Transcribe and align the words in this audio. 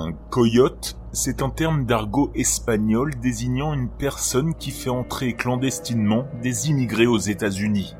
Un 0.00 0.12
coyote, 0.30 0.96
c'est 1.10 1.42
un 1.42 1.50
terme 1.50 1.84
d'argot 1.84 2.30
espagnol 2.36 3.10
désignant 3.20 3.74
une 3.74 3.88
personne 3.88 4.54
qui 4.54 4.70
fait 4.70 4.90
entrer 4.90 5.32
clandestinement 5.32 6.28
des 6.40 6.70
immigrés 6.70 7.08
aux 7.08 7.18
États-Unis. 7.18 7.96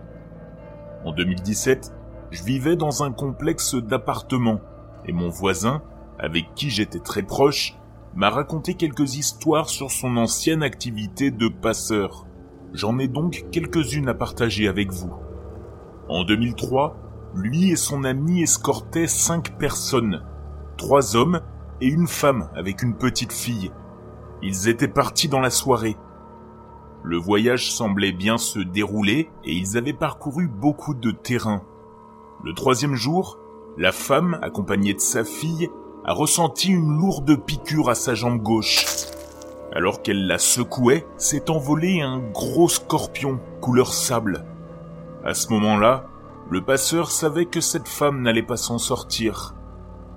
En 1.04 1.10
2017, 1.10 1.92
je 2.30 2.44
vivais 2.44 2.76
dans 2.76 3.02
un 3.02 3.10
complexe 3.10 3.74
d'appartements 3.74 4.60
et 5.06 5.12
mon 5.12 5.28
voisin, 5.28 5.82
avec 6.20 6.54
qui 6.54 6.70
j'étais 6.70 7.00
très 7.00 7.24
proche, 7.24 7.74
m'a 8.14 8.30
raconté 8.30 8.74
quelques 8.74 9.16
histoires 9.16 9.68
sur 9.68 9.90
son 9.90 10.18
ancienne 10.18 10.62
activité 10.62 11.32
de 11.32 11.48
passeur. 11.48 12.26
J'en 12.74 13.00
ai 13.00 13.08
donc 13.08 13.46
quelques-unes 13.50 14.08
à 14.08 14.14
partager 14.14 14.68
avec 14.68 14.92
vous. 14.92 15.12
En 16.08 16.22
2003, 16.22 16.96
lui 17.34 17.72
et 17.72 17.76
son 17.76 18.04
ami 18.04 18.42
escortaient 18.42 19.08
cinq 19.08 19.58
personnes, 19.58 20.22
trois 20.76 21.16
hommes 21.16 21.40
et 21.80 21.86
une 21.86 22.08
femme 22.08 22.48
avec 22.54 22.82
une 22.82 22.96
petite 22.96 23.32
fille. 23.32 23.72
Ils 24.42 24.68
étaient 24.68 24.88
partis 24.88 25.28
dans 25.28 25.40
la 25.40 25.50
soirée. 25.50 25.96
Le 27.02 27.16
voyage 27.16 27.72
semblait 27.72 28.12
bien 28.12 28.38
se 28.38 28.58
dérouler 28.58 29.30
et 29.44 29.52
ils 29.52 29.76
avaient 29.76 29.92
parcouru 29.92 30.48
beaucoup 30.48 30.94
de 30.94 31.10
terrain. 31.10 31.62
Le 32.44 32.54
troisième 32.54 32.94
jour, 32.94 33.38
la 33.76 33.92
femme, 33.92 34.38
accompagnée 34.42 34.94
de 34.94 35.00
sa 35.00 35.24
fille, 35.24 35.70
a 36.04 36.12
ressenti 36.12 36.68
une 36.68 36.98
lourde 36.98 37.36
piqûre 37.44 37.90
à 37.90 37.94
sa 37.94 38.14
jambe 38.14 38.40
gauche. 38.40 38.86
Alors 39.74 40.02
qu'elle 40.02 40.26
la 40.26 40.38
secouait, 40.38 41.06
s'est 41.16 41.50
envolé 41.50 42.00
un 42.00 42.18
gros 42.18 42.68
scorpion 42.68 43.40
couleur 43.60 43.92
sable. 43.92 44.44
À 45.24 45.34
ce 45.34 45.52
moment-là, 45.52 46.06
le 46.50 46.64
passeur 46.64 47.10
savait 47.10 47.46
que 47.46 47.60
cette 47.60 47.88
femme 47.88 48.22
n'allait 48.22 48.42
pas 48.42 48.56
s'en 48.56 48.78
sortir. 48.78 49.54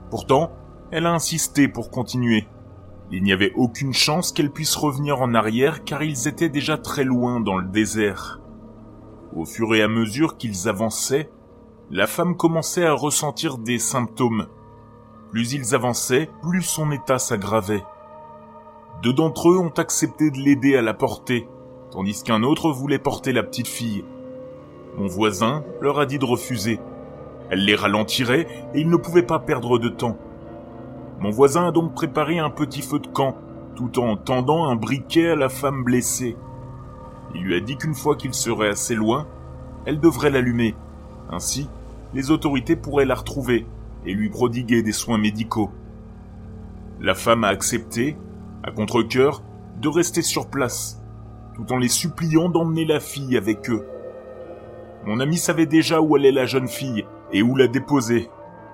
Pourtant, 0.10 0.52
elle 0.92 1.06
a 1.06 1.14
insisté 1.14 1.68
pour 1.68 1.90
continuer. 1.90 2.48
Il 3.12 3.24
n'y 3.24 3.34
avait 3.34 3.54
aucune 3.56 3.94
chance 3.94 4.32
qu'elle 4.32 4.52
puisse 4.52 4.76
revenir 4.76 5.22
en 5.22 5.34
arrière 5.34 5.84
car 5.84 6.04
ils 6.04 6.28
étaient 6.28 6.50
déjà 6.50 6.78
très 6.78 7.04
loin 7.04 7.40
dans 7.40 7.58
le 7.58 7.68
désert. 7.68 8.40
Au 9.36 9.46
fur 9.46 9.74
et 9.74 9.82
à 9.82 9.88
mesure 9.88 10.38
qu'ils 10.38 10.68
avançaient, 10.68 11.30
la 11.90 12.08
femme 12.08 12.36
commençait 12.36 12.86
à 12.86 12.94
ressentir 12.94 13.58
des 13.58 13.80
symptômes. 13.80 14.48
Plus 15.32 15.54
ils 15.54 15.76
avançaient, 15.76 16.30
plus 16.42 16.62
son 16.62 16.92
état 16.92 17.20
s'aggravait. 17.20 17.84
Deux 19.02 19.14
d'entre 19.14 19.50
eux 19.50 19.58
ont 19.58 19.74
accepté 19.78 20.30
de 20.30 20.38
l'aider 20.38 20.76
à 20.76 20.82
la 20.82 20.94
porter, 20.94 21.48
tandis 21.90 22.24
qu'un 22.24 22.44
autre 22.44 22.72
voulait 22.72 23.00
porter 23.00 23.32
la 23.32 23.44
petite 23.44 23.68
fille. 23.68 24.06
Mon 24.98 25.08
voisin 25.08 25.64
leur 25.80 26.00
a 26.00 26.06
dit 26.06 26.20
de 26.20 26.26
refuser. 26.26 26.80
Elle 27.50 27.66
les 27.66 27.76
ralentirait 27.76 28.48
et 28.74 28.82
ils 28.82 28.90
ne 28.90 28.98
pouvaient 28.98 29.24
pas 29.24 29.40
perdre 29.40 29.80
de 29.80 29.90
temps. 29.90 30.18
Mon 31.22 31.30
voisin 31.30 31.68
a 31.68 31.72
donc 31.72 31.94
préparé 31.94 32.40
un 32.40 32.50
petit 32.50 32.82
feu 32.82 32.98
de 32.98 33.06
camp, 33.06 33.38
tout 33.76 34.00
en 34.00 34.18
tendant 34.18 34.66
un 34.66 34.76
briquet 34.76 35.30
à 35.30 35.36
la 35.36 35.50
femme 35.50 35.84
blessée. 35.84 36.36
Il 37.36 37.44
lui 37.44 37.56
a 37.56 37.60
dit 37.60 37.78
qu'une 37.78 37.94
fois 37.94 38.16
qu'il 38.16 38.34
serait 38.34 38.70
assez 38.70 38.96
loin, 38.96 39.28
elle 39.86 40.00
devrait 40.00 40.32
l'allumer. 40.32 40.76
Ainsi, 41.30 41.70
les 42.16 42.32
autorités 42.32 42.76
pourraient 42.76 43.06
la 43.06 43.14
retrouver 43.14 43.68
et 44.04 44.14
lui 44.14 44.32
prodiguer 44.32 44.82
des 44.82 44.92
soins 44.92 45.20
médicaux. 45.20 45.70
La 47.00 47.14
femme 47.14 47.44
a 47.44 47.50
accepté, 47.50 48.18
à 48.64 48.72
contre-coeur, 48.72 49.44
de 49.80 49.90
rester 49.90 50.24
sur 50.24 50.50
place, 50.50 51.04
tout 51.54 51.72
en 51.72 51.78
les 51.78 51.88
suppliant 51.88 52.50
d'emmener 52.50 52.86
la 52.86 53.00
fille 53.00 53.38
avec 53.38 53.70
eux. 53.70 53.86
Mon 55.06 55.20
ami 55.20 55.38
savait 55.38 55.68
déjà 55.68 56.02
où 56.02 56.16
allait 56.16 56.32
la 56.32 56.48
jeune 56.48 56.68
fille 56.68 57.06
et 57.32 57.44
où 57.44 57.56
la 57.56 57.68
déposer. 57.68 58.28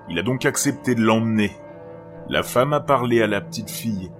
Il 0.08 0.18
a 0.18 0.22
donc 0.22 0.46
accepté 0.46 0.94
de 0.94 1.02
l'emmener. 1.02 1.52
La 2.28 2.42
femme 2.42 2.74
a 2.74 2.80
parlé 2.80 3.22
à 3.22 3.26
la 3.26 3.40
petite 3.40 3.70
fille. 3.70 4.10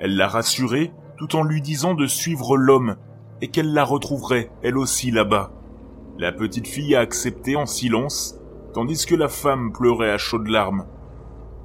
Elle 0.00 0.16
l'a 0.16 0.26
rassurée 0.26 0.92
tout 1.16 1.36
en 1.36 1.44
lui 1.44 1.62
disant 1.62 1.94
de 1.94 2.08
suivre 2.08 2.56
l'homme 2.56 2.96
et 3.40 3.48
qu'elle 3.48 3.72
la 3.72 3.84
retrouverait 3.84 4.50
elle 4.62 4.76
aussi 4.76 5.12
là-bas. 5.12 5.52
La 6.18 6.32
petite 6.32 6.66
fille 6.66 6.96
a 6.96 7.00
accepté 7.00 7.54
en 7.54 7.66
silence, 7.66 8.36
tandis 8.74 9.06
que 9.06 9.14
la 9.14 9.28
femme 9.28 9.72
pleurait 9.72 10.10
à 10.10 10.18
chaudes 10.18 10.48
larmes. 10.48 10.86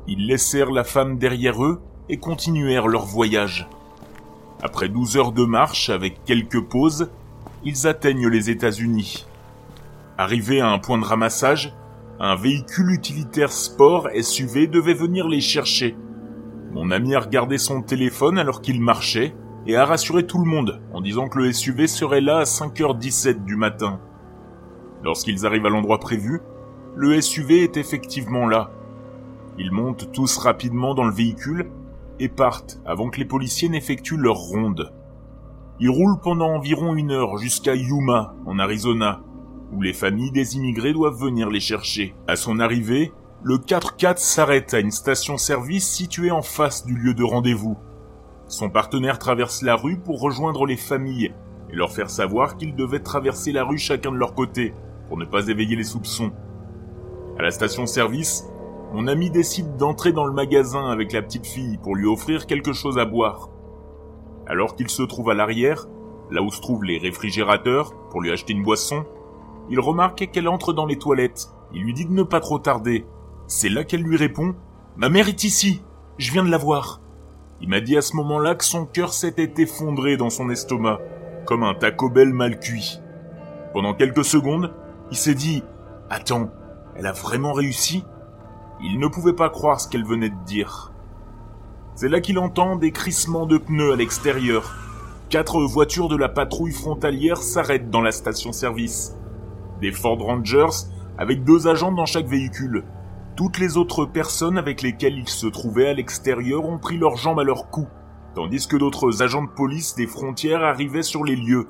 Ils 0.08 0.28
laissèrent 0.28 0.72
la 0.72 0.84
femme 0.84 1.18
derrière 1.18 1.64
eux 1.64 1.82
et 2.10 2.18
continuèrent 2.18 2.88
leur 2.88 3.06
voyage. 3.06 3.68
Après 4.62 4.90
douze 4.90 5.18
heures 5.18 5.32
de 5.32 5.46
marche 5.46 5.90
avec 5.90 6.24
quelques 6.24 6.62
pauses, 6.62 7.10
ils 7.64 7.88
atteignent 7.88 8.28
les 8.28 8.52
États-Unis. 8.52 9.26
Arrivés 10.18 10.62
à 10.62 10.70
un 10.70 10.80
point 10.80 10.98
de 10.98 11.06
ramassage, 11.06 11.74
un 12.20 12.36
véhicule 12.36 12.92
utilitaire 12.92 13.52
sport 13.52 14.10
SUV 14.20 14.68
devait 14.68 14.96
venir 14.96 15.28
les 15.28 15.42
chercher. 15.42 15.96
Mon 16.72 16.90
ami 16.90 17.14
a 17.14 17.20
regardé 17.20 17.60
son 17.60 17.84
téléphone 17.84 18.40
alors 18.40 18.62
qu'il 18.62 18.82
marchait 18.82 19.36
et 19.68 19.76
a 19.76 19.86
rassuré 19.86 20.26
tout 20.26 20.40
le 20.40 20.50
monde 20.50 20.82
en 20.94 21.02
disant 21.02 21.30
que 21.30 21.38
le 21.38 21.52
SUV 21.52 21.86
serait 21.88 22.22
là 22.22 22.40
à 22.40 22.44
5h17 22.44 23.44
du 23.44 23.56
matin. 23.56 24.00
Lorsqu'ils 25.04 25.46
arrivent 25.46 25.68
à 25.68 25.70
l'endroit 25.70 26.00
prévu, 26.00 26.42
le 26.96 27.22
SUV 27.22 27.64
est 27.64 27.78
effectivement 27.78 28.48
là. 28.48 28.72
Ils 29.60 29.72
montent 29.72 30.12
tous 30.12 30.38
rapidement 30.38 30.96
dans 30.96 31.06
le 31.06 31.14
véhicule 31.14 31.70
et 32.20 32.30
partent 32.30 32.80
avant 32.86 33.10
que 33.10 33.20
les 33.20 33.26
policiers 33.26 33.70
n'effectuent 33.70 34.18
leur 34.18 34.38
ronde. 34.38 34.92
Ils 35.80 35.92
roulent 35.92 36.20
pendant 36.20 36.50
environ 36.50 36.96
une 36.96 37.12
heure 37.12 37.38
jusqu'à 37.38 37.76
Yuma, 37.76 38.34
en 38.48 38.58
Arizona, 38.58 39.22
où 39.74 39.82
les 39.82 39.94
familles 39.94 40.32
des 40.32 40.56
immigrés 40.56 40.94
doivent 40.94 41.20
venir 41.20 41.50
les 41.50 41.60
chercher. 41.60 42.16
À 42.28 42.36
son 42.36 42.60
arrivée, 42.60 43.12
le 43.44 43.58
4x4 43.58 44.18
s'arrête 44.18 44.74
à 44.74 44.80
une 44.80 44.92
station-service 44.92 45.88
située 45.88 46.32
en 46.32 46.42
face 46.42 46.86
du 46.86 46.96
lieu 46.96 47.14
de 47.14 47.24
rendez-vous. 47.24 47.78
Son 48.48 48.70
partenaire 48.70 49.20
traverse 49.20 49.62
la 49.62 49.76
rue 49.76 49.98
pour 49.98 50.22
rejoindre 50.22 50.66
les 50.66 50.78
familles 50.78 51.34
et 51.70 51.76
leur 51.76 51.92
faire 51.92 52.10
savoir 52.10 52.58
qu'ils 52.58 52.76
devaient 52.76 53.00
traverser 53.00 53.52
la 53.52 53.64
rue 53.64 53.78
chacun 53.78 54.12
de 54.12 54.18
leur 54.18 54.34
côté 54.34 54.74
pour 55.08 55.18
ne 55.18 55.26
pas 55.26 55.48
éveiller 55.48 55.76
les 55.76 55.84
soupçons. 55.84 56.32
À 57.38 57.44
la 57.44 57.52
station-service, 57.52 58.46
mon 58.94 59.08
ami 59.08 59.30
décide 59.30 59.76
d'entrer 59.76 60.14
dans 60.14 60.26
le 60.26 60.34
magasin 60.34 60.90
avec 60.90 61.12
la 61.12 61.22
petite 61.22 61.46
fille 61.46 61.78
pour 61.78 61.96
lui 61.96 62.08
offrir 62.08 62.48
quelque 62.48 62.74
chose 62.74 62.98
à 62.98 63.06
boire. 63.06 63.50
Alors 64.48 64.76
qu'il 64.76 64.90
se 64.90 65.04
trouve 65.04 65.30
à 65.30 65.34
l'arrière, 65.34 65.88
là 66.32 66.42
où 66.42 66.50
se 66.50 66.62
trouvent 66.62 66.86
les 66.86 66.98
réfrigérateurs, 66.98 67.94
pour 68.10 68.22
lui 68.22 68.32
acheter 68.32 68.54
une 68.54 68.64
boisson, 68.64 69.06
il 69.70 69.80
remarque 69.80 70.30
qu'elle 70.32 70.48
entre 70.48 70.74
dans 70.74 70.86
les 70.86 70.98
toilettes. 70.98 71.50
Il 71.74 71.84
lui 71.84 71.94
dit 71.94 72.06
de 72.06 72.14
ne 72.14 72.24
pas 72.24 72.40
trop 72.40 72.60
tarder. 72.60 73.06
C'est 73.48 73.70
là 73.70 73.84
qu'elle 73.84 74.02
lui 74.02 74.18
répond 74.18 74.56
Ma 74.96 75.10
mère 75.10 75.28
est 75.28 75.44
ici. 75.44 75.82
Je 76.18 76.32
viens 76.32 76.44
de 76.44 76.50
la 76.50 76.58
voir. 76.58 77.02
Il 77.62 77.70
m'a 77.70 77.82
dit 77.82 77.98
à 77.98 78.02
ce 78.02 78.16
moment-là 78.16 78.56
que 78.56 78.64
son 78.64 78.86
cœur 78.86 79.14
s'était 79.14 79.62
effondré 79.62 80.16
dans 80.16 80.30
son 80.30 80.50
estomac, 80.50 81.00
comme 81.46 81.64
un 81.64 81.74
Taco 81.74 82.10
Bell 82.10 82.34
mal 82.34 82.60
cuit. 82.60 83.00
Pendant 83.74 83.94
quelques 83.94 84.26
secondes, 84.26 84.74
il 85.12 85.18
s'est 85.18 85.36
dit 85.36 85.64
Attends, 86.10 86.50
elle 86.96 87.08
a 87.08 87.12
vraiment 87.12 87.54
réussi? 87.54 88.04
Il 88.82 89.00
ne 89.00 89.08
pouvait 89.08 89.34
pas 89.34 89.50
croire 89.50 89.82
ce 89.82 89.88
qu'elle 89.88 90.06
venait 90.06 90.30
de 90.30 90.44
dire. 90.46 90.94
C'est 91.96 92.10
là 92.10 92.22
qu'il 92.22 92.38
entend 92.38 92.76
des 92.76 92.92
crissements 92.92 93.48
de 93.48 93.58
pneus 93.58 93.94
à 93.94 93.96
l'extérieur. 93.96 94.76
Quatre 95.30 95.60
voitures 95.62 96.10
de 96.10 96.16
la 96.16 96.30
patrouille 96.30 96.72
frontalière 96.72 97.38
s'arrêtent 97.38 97.90
dans 97.90 98.02
la 98.02 98.12
station-service 98.12 99.16
des 99.82 99.92
Ford 99.92 100.20
Rangers 100.20 100.88
avec 101.18 101.44
deux 101.44 101.68
agents 101.68 101.92
dans 101.92 102.06
chaque 102.06 102.28
véhicule. 102.28 102.84
Toutes 103.36 103.60
les 103.60 103.78
autres 103.78 104.06
personnes 104.06 104.58
avec 104.58 104.82
lesquelles 104.82 105.18
il 105.18 105.28
se 105.28 105.48
trouvait 105.48 105.90
à 105.90 105.94
l'extérieur 105.94 106.66
ont 106.66 106.80
pris 106.80 106.98
leurs 106.98 107.18
jambes 107.18 107.40
à 107.40 107.44
leur 107.44 107.70
cou, 107.70 107.88
tandis 108.36 108.68
que 108.68 108.78
d'autres 108.78 109.22
agents 109.22 109.44
de 109.44 109.50
police 109.50 109.96
des 109.96 110.08
frontières 110.08 110.64
arrivaient 110.64 111.04
sur 111.04 111.24
les 111.24 111.36
lieux. 111.36 111.68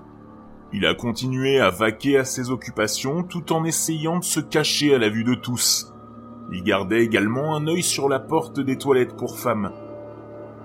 Il 0.73 0.85
a 0.85 0.93
continué 0.93 1.59
à 1.59 1.69
vaquer 1.69 2.17
à 2.17 2.25
ses 2.25 2.51
occupations 2.51 3.23
tout 3.23 3.53
en 3.53 3.63
essayant 3.63 4.19
de 4.19 4.23
se 4.23 4.39
cacher 4.39 4.93
à 4.93 4.97
la 4.97 5.09
vue 5.09 5.23
de 5.23 5.33
tous. 5.33 5.93
Il 6.51 6.63
gardait 6.63 7.03
également 7.03 7.55
un 7.55 7.67
œil 7.67 7.83
sur 7.83 8.09
la 8.09 8.19
porte 8.19 8.59
des 8.59 8.77
toilettes 8.77 9.15
pour 9.15 9.37
femmes. 9.37 9.71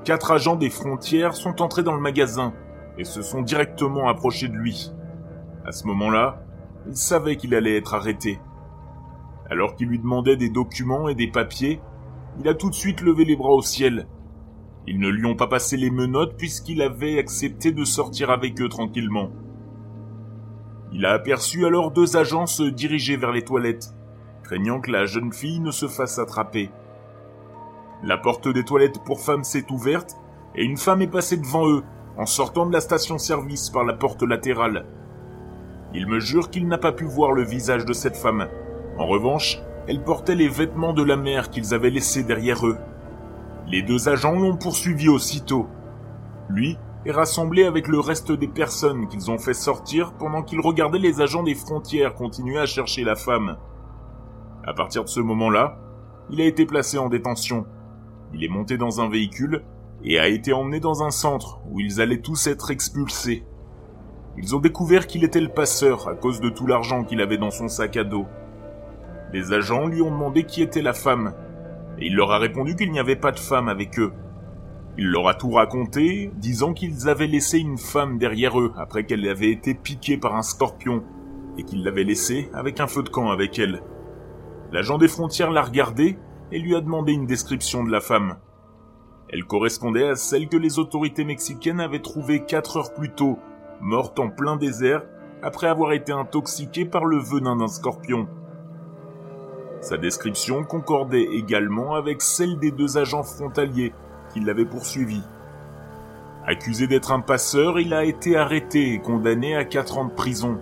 Quatre 0.04 0.32
agents 0.32 0.56
des 0.56 0.70
frontières 0.70 1.34
sont 1.34 1.62
entrés 1.62 1.84
dans 1.84 1.94
le 1.94 2.00
magasin 2.00 2.52
et 2.98 3.04
se 3.04 3.22
sont 3.22 3.42
directement 3.42 4.08
approchés 4.08 4.48
de 4.48 4.56
lui. 4.56 4.92
À 5.64 5.70
ce 5.70 5.86
moment-là, 5.86 6.42
il 6.86 6.96
savait 6.96 7.36
qu'il 7.36 7.54
allait 7.54 7.76
être 7.76 7.94
arrêté. 7.94 8.40
Alors 9.50 9.74
qu'il 9.74 9.88
lui 9.88 9.98
demandait 9.98 10.36
des 10.36 10.48
documents 10.48 11.08
et 11.08 11.14
des 11.14 11.28
papiers, 11.28 11.80
il 12.40 12.48
a 12.48 12.54
tout 12.54 12.70
de 12.70 12.74
suite 12.74 13.00
levé 13.02 13.24
les 13.24 13.36
bras 13.36 13.52
au 13.52 13.62
ciel. 13.62 14.06
Ils 14.86 14.98
ne 14.98 15.08
lui 15.08 15.26
ont 15.26 15.36
pas 15.36 15.46
passé 15.46 15.76
les 15.76 15.90
menottes 15.90 16.36
puisqu'il 16.36 16.82
avait 16.82 17.18
accepté 17.18 17.72
de 17.72 17.84
sortir 17.84 18.30
avec 18.30 18.60
eux 18.60 18.68
tranquillement. 18.68 19.30
Il 20.92 21.06
a 21.06 21.12
aperçu 21.12 21.64
alors 21.64 21.90
deux 21.90 22.16
agents 22.16 22.46
se 22.46 22.64
diriger 22.64 23.16
vers 23.16 23.32
les 23.32 23.42
toilettes, 23.42 23.94
craignant 24.42 24.80
que 24.80 24.90
la 24.90 25.06
jeune 25.06 25.32
fille 25.32 25.60
ne 25.60 25.70
se 25.70 25.88
fasse 25.88 26.18
attraper. 26.18 26.70
La 28.02 28.18
porte 28.18 28.48
des 28.48 28.64
toilettes 28.64 29.02
pour 29.04 29.20
femmes 29.20 29.44
s'est 29.44 29.70
ouverte 29.70 30.16
et 30.54 30.64
une 30.64 30.76
femme 30.76 31.02
est 31.02 31.06
passée 31.10 31.36
devant 31.36 31.68
eux 31.68 31.82
en 32.16 32.26
sortant 32.26 32.66
de 32.66 32.72
la 32.72 32.80
station-service 32.80 33.70
par 33.70 33.84
la 33.84 33.94
porte 33.94 34.22
latérale. 34.22 34.86
Il 35.94 36.06
me 36.06 36.20
jure 36.20 36.50
qu'il 36.50 36.68
n'a 36.68 36.78
pas 36.78 36.92
pu 36.92 37.04
voir 37.04 37.32
le 37.32 37.42
visage 37.42 37.84
de 37.84 37.92
cette 37.92 38.16
femme. 38.16 38.48
En 38.98 39.06
revanche, 39.06 39.60
elle 39.86 40.02
portait 40.02 40.34
les 40.34 40.48
vêtements 40.48 40.94
de 40.94 41.02
la 41.02 41.16
mère 41.16 41.50
qu'ils 41.50 41.74
avaient 41.74 41.90
laissés 41.90 42.22
derrière 42.22 42.66
eux. 42.66 42.78
Les 43.66 43.82
deux 43.82 44.08
agents 44.08 44.38
l'ont 44.38 44.56
poursuivi 44.56 45.08
aussitôt. 45.08 45.66
Lui 46.48 46.78
est 47.04 47.12
rassemblé 47.12 47.64
avec 47.64 47.88
le 47.88 48.00
reste 48.00 48.32
des 48.32 48.48
personnes 48.48 49.08
qu'ils 49.08 49.30
ont 49.30 49.38
fait 49.38 49.54
sortir 49.54 50.12
pendant 50.14 50.42
qu'ils 50.42 50.60
regardaient 50.60 50.98
les 50.98 51.20
agents 51.20 51.42
des 51.42 51.54
frontières 51.54 52.14
continuer 52.14 52.58
à 52.58 52.66
chercher 52.66 53.04
la 53.04 53.16
femme. 53.16 53.56
À 54.64 54.72
partir 54.72 55.04
de 55.04 55.08
ce 55.08 55.20
moment-là, 55.20 55.78
il 56.30 56.40
a 56.40 56.44
été 56.44 56.64
placé 56.64 56.98
en 56.98 57.08
détention. 57.08 57.66
Il 58.32 58.44
est 58.44 58.48
monté 58.48 58.78
dans 58.78 59.00
un 59.00 59.08
véhicule 59.08 59.64
et 60.04 60.18
a 60.18 60.28
été 60.28 60.52
emmené 60.52 60.80
dans 60.80 61.02
un 61.02 61.10
centre 61.10 61.60
où 61.70 61.80
ils 61.80 62.00
allaient 62.00 62.20
tous 62.20 62.46
être 62.46 62.70
expulsés. 62.70 63.44
Ils 64.38 64.56
ont 64.56 64.60
découvert 64.60 65.06
qu'il 65.06 65.24
était 65.24 65.40
le 65.40 65.48
passeur 65.48 66.08
à 66.08 66.14
cause 66.14 66.40
de 66.40 66.48
tout 66.48 66.66
l'argent 66.66 67.04
qu'il 67.04 67.20
avait 67.20 67.38
dans 67.38 67.50
son 67.50 67.68
sac 67.68 67.96
à 67.96 68.04
dos. 68.04 68.26
Les 69.32 69.52
agents 69.52 69.86
lui 69.86 70.02
ont 70.02 70.10
demandé 70.10 70.44
qui 70.44 70.62
était 70.62 70.82
la 70.82 70.94
femme, 70.94 71.34
et 71.98 72.06
il 72.06 72.14
leur 72.14 72.32
a 72.32 72.38
répondu 72.38 72.74
qu'il 72.74 72.92
n'y 72.92 73.00
avait 73.00 73.16
pas 73.16 73.32
de 73.32 73.38
femme 73.38 73.68
avec 73.68 73.98
eux. 73.98 74.12
Il 74.98 75.06
leur 75.06 75.28
a 75.28 75.34
tout 75.34 75.50
raconté, 75.50 76.30
disant 76.36 76.74
qu'ils 76.74 77.08
avaient 77.08 77.26
laissé 77.26 77.58
une 77.58 77.78
femme 77.78 78.18
derrière 78.18 78.58
eux 78.60 78.72
après 78.76 79.04
qu'elle 79.04 79.26
avait 79.28 79.50
été 79.50 79.74
piquée 79.74 80.16
par 80.16 80.34
un 80.34 80.42
scorpion, 80.42 81.02
et 81.58 81.64
qu'ils 81.64 81.84
l'avaient 81.84 82.04
laissée 82.04 82.50
avec 82.54 82.80
un 82.80 82.86
feu 82.86 83.02
de 83.02 83.10
camp 83.10 83.30
avec 83.30 83.58
elle. 83.58 83.82
L'agent 84.70 84.96
des 84.96 85.08
frontières 85.08 85.50
l'a 85.50 85.62
regardé 85.62 86.18
et 86.50 86.58
lui 86.58 86.74
a 86.74 86.80
demandé 86.80 87.12
une 87.12 87.26
description 87.26 87.84
de 87.84 87.90
la 87.90 88.00
femme. 88.00 88.36
Elle 89.28 89.44
correspondait 89.44 90.08
à 90.08 90.16
celle 90.16 90.48
que 90.48 90.56
les 90.56 90.78
autorités 90.78 91.24
mexicaines 91.24 91.80
avaient 91.80 92.00
trouvée 92.00 92.44
quatre 92.44 92.78
heures 92.78 92.94
plus 92.94 93.10
tôt, 93.10 93.38
morte 93.82 94.20
en 94.20 94.30
plein 94.30 94.56
désert 94.56 95.02
après 95.42 95.66
avoir 95.66 95.92
été 95.92 96.12
intoxiquée 96.12 96.84
par 96.84 97.04
le 97.04 97.18
venin 97.18 97.56
d'un 97.56 97.66
scorpion. 97.66 98.28
Sa 99.80 99.98
description 99.98 100.62
concordait 100.62 101.24
également 101.24 101.96
avec 101.96 102.22
celle 102.22 102.60
des 102.60 102.70
deux 102.70 102.96
agents 102.96 103.24
frontaliers 103.24 103.92
qui 104.32 104.38
l'avaient 104.38 104.64
poursuivi. 104.64 105.20
Accusé 106.46 106.86
d'être 106.86 107.10
un 107.10 107.20
passeur, 107.20 107.80
il 107.80 107.92
a 107.92 108.04
été 108.04 108.36
arrêté 108.36 108.92
et 108.92 109.00
condamné 109.00 109.56
à 109.56 109.64
quatre 109.64 109.98
ans 109.98 110.04
de 110.04 110.12
prison. 110.12 110.60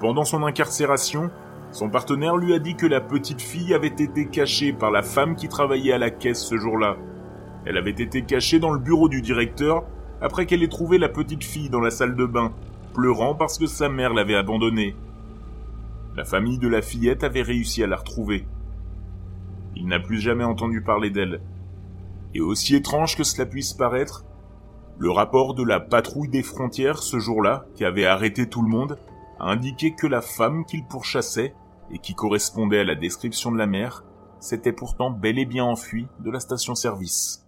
Pendant 0.00 0.24
son 0.24 0.42
incarcération, 0.42 1.30
son 1.70 1.88
partenaire 1.88 2.36
lui 2.36 2.52
a 2.52 2.58
dit 2.58 2.74
que 2.74 2.86
la 2.86 3.00
petite 3.00 3.42
fille 3.42 3.74
avait 3.74 3.86
été 3.86 4.26
cachée 4.26 4.72
par 4.72 4.90
la 4.90 5.02
femme 5.02 5.36
qui 5.36 5.48
travaillait 5.48 5.92
à 5.92 5.98
la 5.98 6.10
caisse 6.10 6.44
ce 6.44 6.56
jour-là. 6.56 6.96
Elle 7.64 7.76
avait 7.76 7.90
été 7.90 8.22
cachée 8.22 8.58
dans 8.58 8.72
le 8.72 8.80
bureau 8.80 9.08
du 9.08 9.22
directeur 9.22 9.84
après 10.20 10.46
qu'elle 10.46 10.62
ait 10.62 10.68
trouvé 10.68 10.98
la 10.98 11.08
petite 11.08 11.44
fille 11.44 11.70
dans 11.70 11.80
la 11.80 11.90
salle 11.90 12.16
de 12.16 12.26
bain, 12.26 12.52
pleurant 12.94 13.34
parce 13.34 13.58
que 13.58 13.66
sa 13.66 13.88
mère 13.88 14.14
l'avait 14.14 14.36
abandonnée. 14.36 14.96
La 16.16 16.24
famille 16.24 16.58
de 16.58 16.68
la 16.68 16.80
fillette 16.80 17.24
avait 17.24 17.42
réussi 17.42 17.82
à 17.82 17.86
la 17.86 17.96
retrouver. 17.96 18.46
Il 19.76 19.88
n'a 19.88 19.98
plus 19.98 20.20
jamais 20.20 20.44
entendu 20.44 20.80
parler 20.80 21.10
d'elle. 21.10 21.40
Et 22.34 22.40
aussi 22.40 22.76
étrange 22.76 23.16
que 23.16 23.24
cela 23.24 23.46
puisse 23.46 23.72
paraître, 23.72 24.24
le 24.98 25.10
rapport 25.10 25.54
de 25.54 25.64
la 25.64 25.80
patrouille 25.80 26.28
des 26.28 26.44
frontières 26.44 27.02
ce 27.02 27.18
jour-là, 27.18 27.66
qui 27.74 27.84
avait 27.84 28.06
arrêté 28.06 28.48
tout 28.48 28.62
le 28.62 28.68
monde, 28.68 28.96
a 29.40 29.50
indiqué 29.50 29.94
que 29.94 30.06
la 30.06 30.20
femme 30.20 30.64
qu'il 30.64 30.84
pourchassait 30.84 31.54
et 31.92 31.98
qui 31.98 32.14
correspondait 32.14 32.80
à 32.80 32.84
la 32.84 32.94
description 32.94 33.50
de 33.50 33.58
la 33.58 33.66
mère, 33.66 34.04
s'était 34.38 34.72
pourtant 34.72 35.10
bel 35.10 35.38
et 35.38 35.46
bien 35.46 35.64
enfui 35.64 36.06
de 36.20 36.30
la 36.30 36.38
station-service. 36.38 37.43